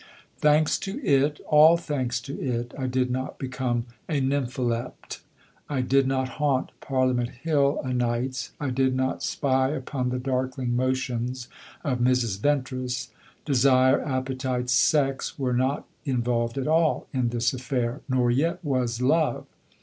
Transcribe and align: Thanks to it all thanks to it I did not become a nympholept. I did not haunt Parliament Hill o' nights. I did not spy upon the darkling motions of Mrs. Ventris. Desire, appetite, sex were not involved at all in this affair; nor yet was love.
Thanks 0.39 0.79
to 0.79 0.99
it 1.05 1.39
all 1.47 1.77
thanks 1.77 2.19
to 2.21 2.33
it 2.41 2.73
I 2.75 2.87
did 2.87 3.11
not 3.11 3.37
become 3.37 3.85
a 4.09 4.19
nympholept. 4.19 5.19
I 5.69 5.81
did 5.81 6.07
not 6.07 6.27
haunt 6.41 6.71
Parliament 6.79 7.29
Hill 7.43 7.79
o' 7.83 7.91
nights. 7.91 8.49
I 8.59 8.71
did 8.71 8.95
not 8.95 9.21
spy 9.21 9.69
upon 9.69 10.09
the 10.09 10.17
darkling 10.17 10.75
motions 10.75 11.49
of 11.83 11.99
Mrs. 11.99 12.39
Ventris. 12.39 13.09
Desire, 13.45 14.03
appetite, 14.03 14.71
sex 14.71 15.37
were 15.37 15.53
not 15.53 15.85
involved 16.03 16.57
at 16.57 16.67
all 16.67 17.05
in 17.13 17.29
this 17.29 17.53
affair; 17.53 18.01
nor 18.09 18.31
yet 18.31 18.57
was 18.65 19.03
love. 19.03 19.45